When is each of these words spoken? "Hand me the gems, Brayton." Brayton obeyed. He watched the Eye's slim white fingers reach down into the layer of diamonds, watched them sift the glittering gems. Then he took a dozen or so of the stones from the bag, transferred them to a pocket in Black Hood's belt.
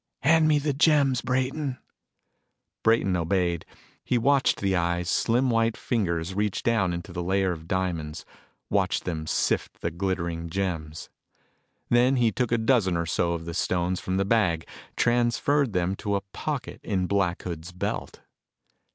"Hand 0.23 0.47
me 0.47 0.57
the 0.57 0.73
gems, 0.73 1.21
Brayton." 1.21 1.77
Brayton 2.81 3.15
obeyed. 3.15 3.67
He 4.03 4.17
watched 4.17 4.59
the 4.59 4.75
Eye's 4.75 5.11
slim 5.11 5.51
white 5.51 5.77
fingers 5.77 6.33
reach 6.33 6.63
down 6.63 6.91
into 6.91 7.13
the 7.13 7.21
layer 7.21 7.51
of 7.51 7.67
diamonds, 7.67 8.25
watched 8.67 9.05
them 9.05 9.27
sift 9.27 9.81
the 9.81 9.91
glittering 9.91 10.49
gems. 10.49 11.11
Then 11.89 12.15
he 12.15 12.31
took 12.31 12.51
a 12.51 12.57
dozen 12.57 12.97
or 12.97 13.05
so 13.05 13.33
of 13.33 13.45
the 13.45 13.53
stones 13.53 13.99
from 13.99 14.17
the 14.17 14.25
bag, 14.25 14.67
transferred 14.95 15.71
them 15.71 15.95
to 15.97 16.15
a 16.15 16.21
pocket 16.33 16.81
in 16.83 17.05
Black 17.05 17.43
Hood's 17.43 17.71
belt. 17.71 18.21